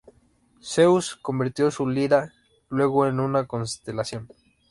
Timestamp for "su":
1.69-1.87